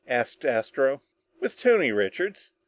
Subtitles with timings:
[0.07, 0.99] asked Astro.
[1.39, 2.53] "With Tony Richards."